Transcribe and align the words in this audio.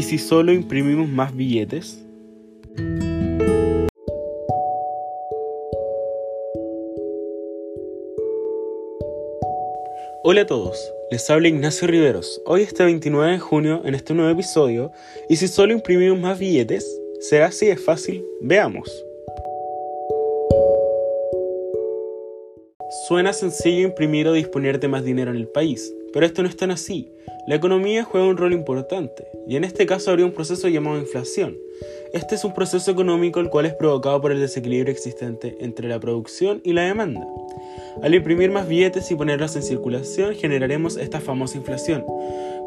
¿Y 0.00 0.02
si 0.02 0.16
solo 0.16 0.50
imprimimos 0.50 1.10
más 1.10 1.36
billetes? 1.36 2.02
Hola 10.24 10.40
a 10.40 10.46
todos, 10.46 10.90
les 11.10 11.28
habla 11.28 11.48
Ignacio 11.48 11.86
Riveros. 11.86 12.40
Hoy 12.46 12.62
este 12.62 12.82
29 12.82 13.32
de 13.32 13.38
junio 13.40 13.82
en 13.84 13.94
este 13.94 14.14
nuevo 14.14 14.30
episodio, 14.30 14.90
¿y 15.28 15.36
si 15.36 15.46
solo 15.48 15.74
imprimimos 15.74 16.18
más 16.18 16.38
billetes? 16.38 16.98
¿Será 17.20 17.48
así 17.48 17.66
de 17.66 17.76
fácil? 17.76 18.24
Veamos. 18.40 19.04
Suena 23.06 23.34
sencillo 23.34 23.86
imprimir 23.86 24.26
o 24.28 24.32
disponer 24.32 24.80
de 24.80 24.88
más 24.88 25.04
dinero 25.04 25.30
en 25.30 25.36
el 25.36 25.48
país, 25.48 25.94
pero 26.12 26.26
esto 26.26 26.42
no 26.42 26.48
es 26.48 26.56
tan 26.56 26.70
así. 26.70 27.10
La 27.46 27.54
economía 27.54 28.04
juega 28.04 28.26
un 28.26 28.36
rol 28.36 28.52
importante, 28.52 29.26
y 29.46 29.56
en 29.56 29.64
este 29.64 29.86
caso 29.86 30.10
habría 30.10 30.26
un 30.26 30.32
proceso 30.32 30.68
llamado 30.68 30.98
inflación. 30.98 31.56
Este 32.12 32.34
es 32.34 32.44
un 32.44 32.54
proceso 32.54 32.90
económico 32.90 33.40
el 33.40 33.48
cual 33.48 33.66
es 33.66 33.74
provocado 33.74 34.20
por 34.20 34.32
el 34.32 34.40
desequilibrio 34.40 34.92
existente 34.92 35.56
entre 35.60 35.88
la 35.88 35.98
producción 36.00 36.60
y 36.64 36.72
la 36.72 36.82
demanda. 36.82 37.26
Al 38.02 38.14
imprimir 38.14 38.50
más 38.50 38.68
billetes 38.68 39.10
y 39.10 39.14
ponerlos 39.14 39.56
en 39.56 39.62
circulación 39.62 40.34
generaremos 40.34 40.96
esta 40.96 41.20
famosa 41.20 41.56
inflación, 41.56 42.04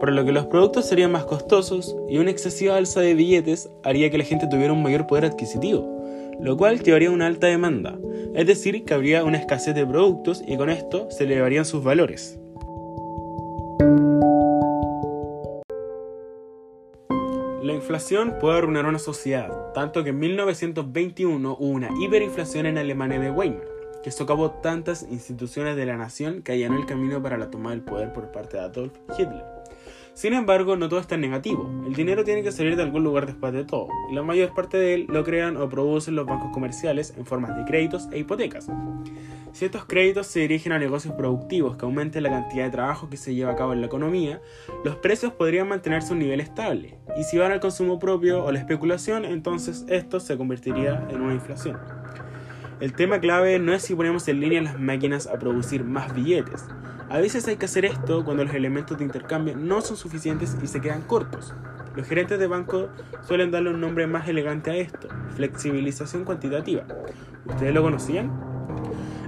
por 0.00 0.12
lo 0.12 0.24
que 0.24 0.32
los 0.32 0.46
productos 0.46 0.86
serían 0.86 1.12
más 1.12 1.24
costosos 1.24 1.96
y 2.08 2.18
una 2.18 2.30
excesiva 2.30 2.76
alza 2.76 3.00
de 3.00 3.14
billetes 3.14 3.68
haría 3.82 4.10
que 4.10 4.18
la 4.18 4.24
gente 4.24 4.46
tuviera 4.46 4.72
un 4.72 4.82
mayor 4.82 5.06
poder 5.06 5.26
adquisitivo 5.26 6.02
lo 6.42 6.56
cual 6.56 6.82
llevaría 6.82 7.08
a 7.08 7.12
una 7.12 7.26
alta 7.26 7.46
demanda, 7.46 7.98
es 8.34 8.46
decir, 8.46 8.84
que 8.84 8.94
habría 8.94 9.22
una 9.24 9.38
escasez 9.38 9.74
de 9.76 9.86
productos 9.86 10.42
y 10.44 10.56
con 10.56 10.70
esto 10.70 11.08
se 11.10 11.24
elevarían 11.24 11.64
sus 11.64 11.84
valores. 11.84 12.38
La 17.62 17.74
inflación 17.74 18.38
puede 18.40 18.58
arruinar 18.58 18.86
una 18.86 18.98
sociedad, 18.98 19.72
tanto 19.72 20.02
que 20.02 20.10
en 20.10 20.18
1921 20.18 21.56
hubo 21.60 21.68
una 21.68 21.90
hiperinflación 22.00 22.66
en 22.66 22.76
Alemania 22.76 23.20
de 23.20 23.30
Weimar, 23.30 23.62
que 24.02 24.10
socavó 24.10 24.50
tantas 24.50 25.06
instituciones 25.08 25.76
de 25.76 25.86
la 25.86 25.96
nación 25.96 26.42
que 26.42 26.50
allanó 26.50 26.76
el 26.76 26.86
camino 26.86 27.22
para 27.22 27.38
la 27.38 27.52
toma 27.52 27.70
del 27.70 27.82
poder 27.82 28.12
por 28.12 28.32
parte 28.32 28.56
de 28.56 28.64
Adolf 28.64 28.92
Hitler. 29.16 29.51
Sin 30.14 30.34
embargo, 30.34 30.76
no 30.76 30.90
todo 30.90 31.00
es 31.00 31.06
tan 31.06 31.22
negativo. 31.22 31.70
El 31.86 31.94
dinero 31.94 32.22
tiene 32.22 32.42
que 32.42 32.52
salir 32.52 32.76
de 32.76 32.82
algún 32.82 33.02
lugar 33.02 33.24
después 33.24 33.52
de 33.54 33.64
todo, 33.64 33.88
y 34.10 34.14
la 34.14 34.22
mayor 34.22 34.52
parte 34.52 34.76
de 34.76 34.94
él 34.94 35.06
lo 35.08 35.24
crean 35.24 35.56
o 35.56 35.70
producen 35.70 36.16
los 36.16 36.26
bancos 36.26 36.50
comerciales 36.52 37.14
en 37.16 37.24
forma 37.24 37.50
de 37.52 37.64
créditos 37.64 38.08
e 38.12 38.18
hipotecas. 38.18 38.68
Si 39.52 39.64
estos 39.64 39.86
créditos 39.86 40.26
se 40.26 40.40
dirigen 40.40 40.72
a 40.72 40.78
negocios 40.78 41.14
productivos 41.14 41.76
que 41.76 41.86
aumenten 41.86 42.22
la 42.24 42.30
cantidad 42.30 42.64
de 42.64 42.70
trabajo 42.70 43.08
que 43.08 43.16
se 43.16 43.34
lleva 43.34 43.52
a 43.52 43.56
cabo 43.56 43.72
en 43.72 43.80
la 43.80 43.86
economía, 43.86 44.40
los 44.84 44.96
precios 44.96 45.32
podrían 45.32 45.68
mantenerse 45.68 46.10
a 46.10 46.12
un 46.12 46.18
nivel 46.18 46.40
estable, 46.40 46.98
y 47.16 47.24
si 47.24 47.38
van 47.38 47.52
al 47.52 47.60
consumo 47.60 47.98
propio 47.98 48.44
o 48.44 48.52
la 48.52 48.58
especulación, 48.58 49.24
entonces 49.24 49.86
esto 49.88 50.20
se 50.20 50.36
convertiría 50.36 51.06
en 51.10 51.22
una 51.22 51.34
inflación. 51.34 51.78
El 52.80 52.94
tema 52.94 53.18
clave 53.20 53.58
no 53.58 53.72
es 53.72 53.82
si 53.82 53.94
ponemos 53.94 54.26
en 54.28 54.40
línea 54.40 54.60
las 54.60 54.78
máquinas 54.78 55.26
a 55.26 55.38
producir 55.38 55.84
más 55.84 56.14
billetes, 56.14 56.66
a 57.12 57.18
veces 57.18 57.46
hay 57.46 57.56
que 57.56 57.66
hacer 57.66 57.84
esto 57.84 58.24
cuando 58.24 58.42
los 58.42 58.54
elementos 58.54 58.96
de 58.96 59.04
intercambio 59.04 59.54
no 59.54 59.82
son 59.82 59.98
suficientes 59.98 60.56
y 60.62 60.66
se 60.66 60.80
quedan 60.80 61.02
cortos. 61.02 61.52
Los 61.94 62.06
gerentes 62.06 62.38
de 62.38 62.46
banco 62.46 62.88
suelen 63.20 63.50
darle 63.50 63.68
un 63.68 63.82
nombre 63.82 64.06
más 64.06 64.26
elegante 64.28 64.70
a 64.70 64.76
esto, 64.76 65.08
flexibilización 65.36 66.24
cuantitativa. 66.24 66.84
¿Ustedes 67.44 67.74
lo 67.74 67.82
conocían? 67.82 68.32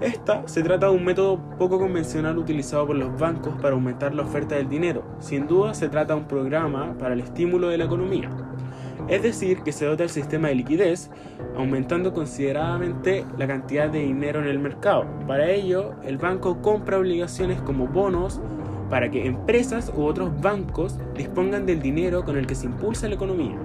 Esta 0.00 0.46
se 0.46 0.62
trata 0.62 0.86
de 0.86 0.92
un 0.92 1.04
método 1.04 1.40
poco 1.58 1.80
convencional 1.80 2.38
utilizado 2.38 2.86
por 2.86 2.94
los 2.94 3.18
bancos 3.18 3.60
para 3.60 3.74
aumentar 3.74 4.14
la 4.14 4.22
oferta 4.22 4.54
del 4.54 4.68
dinero. 4.68 5.16
Sin 5.18 5.48
duda 5.48 5.74
se 5.74 5.88
trata 5.88 6.14
de 6.14 6.20
un 6.20 6.28
programa 6.28 6.96
para 6.98 7.14
el 7.14 7.20
estímulo 7.20 7.66
de 7.66 7.78
la 7.78 7.86
economía 7.86 8.30
es 9.08 9.22
decir, 9.22 9.62
que 9.62 9.72
se 9.72 9.86
dota 9.86 10.04
el 10.04 10.10
sistema 10.10 10.48
de 10.48 10.54
liquidez, 10.54 11.10
aumentando 11.56 12.12
considerablemente 12.12 13.24
la 13.38 13.46
cantidad 13.46 13.88
de 13.88 14.00
dinero 14.00 14.40
en 14.40 14.46
el 14.46 14.58
mercado. 14.58 15.06
Para 15.26 15.50
ello, 15.50 15.94
el 16.04 16.18
banco 16.18 16.62
compra 16.62 16.98
obligaciones 16.98 17.60
como 17.62 17.86
bonos 17.86 18.40
para 18.88 19.10
que 19.10 19.26
empresas 19.26 19.90
u 19.96 20.04
otros 20.04 20.38
bancos 20.40 20.98
dispongan 21.14 21.64
del 21.64 21.80
dinero 21.80 22.24
con 22.24 22.36
el 22.36 22.46
que 22.46 22.54
se 22.54 22.66
impulsa 22.66 23.08
la 23.08 23.14
economía. 23.14 23.58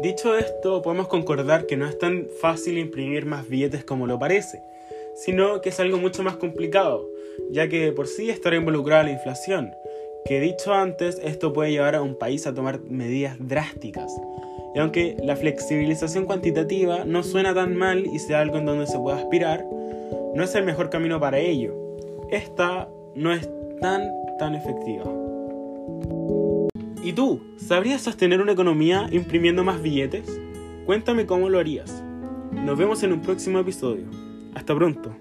Dicho 0.00 0.36
esto, 0.36 0.82
podemos 0.82 1.06
concordar 1.06 1.66
que 1.66 1.76
no 1.76 1.86
es 1.86 1.96
tan 1.98 2.26
fácil 2.40 2.78
imprimir 2.78 3.26
más 3.26 3.48
billetes 3.48 3.84
como 3.84 4.08
lo 4.08 4.18
parece, 4.18 4.62
sino 5.14 5.60
que 5.60 5.68
es 5.68 5.78
algo 5.78 5.98
mucho 5.98 6.24
más 6.24 6.36
complicado, 6.36 7.08
ya 7.50 7.68
que 7.68 7.92
por 7.92 8.08
sí 8.08 8.30
estará 8.30 8.56
involucrada 8.56 9.04
la 9.04 9.12
inflación, 9.12 9.70
que 10.24 10.40
dicho 10.40 10.72
antes, 10.72 11.20
esto 11.22 11.52
puede 11.52 11.70
llevar 11.70 11.94
a 11.94 12.02
un 12.02 12.18
país 12.18 12.46
a 12.46 12.54
tomar 12.54 12.80
medidas 12.80 13.36
drásticas, 13.38 14.10
y 14.74 14.80
aunque 14.80 15.16
la 15.22 15.36
flexibilización 15.36 16.24
cuantitativa 16.24 17.04
no 17.04 17.22
suena 17.22 17.54
tan 17.54 17.76
mal 17.76 18.06
y 18.06 18.18
sea 18.18 18.40
algo 18.40 18.56
en 18.58 18.66
donde 18.66 18.86
se 18.86 18.98
pueda 18.98 19.18
aspirar, 19.18 19.64
no 20.34 20.42
es 20.42 20.54
el 20.56 20.64
mejor 20.64 20.90
camino 20.90 21.20
para 21.20 21.38
ello. 21.38 21.74
Esta 22.30 22.88
no 23.14 23.32
es 23.32 23.48
tan, 23.80 24.02
tan 24.38 24.56
efectiva. 24.56 25.04
¿Y 27.04 27.12
tú? 27.12 27.40
¿Sabrías 27.56 28.02
sostener 28.02 28.40
una 28.40 28.52
economía 28.52 29.06
imprimiendo 29.12 29.62
más 29.62 29.80
billetes? 29.80 30.40
Cuéntame 30.86 31.26
cómo 31.26 31.48
lo 31.48 31.60
harías. 31.60 32.02
Nos 32.50 32.76
vemos 32.76 33.02
en 33.04 33.12
un 33.12 33.20
próximo 33.20 33.60
episodio. 33.60 34.06
Hasta 34.54 34.74
pronto. 34.74 35.14